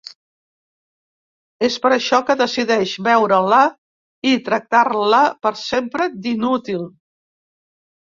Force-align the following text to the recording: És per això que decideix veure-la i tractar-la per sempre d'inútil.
És 1.67 1.75
per 1.83 1.91
això 1.97 2.21
que 2.31 2.37
decideix 2.41 2.95
veure-la 3.09 3.61
i 4.33 4.35
tractar-la 4.51 5.23
per 5.47 5.57
sempre 5.69 6.13
d'inútil. 6.27 6.87